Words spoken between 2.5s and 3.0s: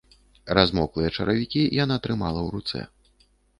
руцэ.